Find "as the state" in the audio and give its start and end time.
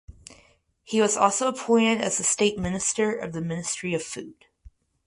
2.01-2.57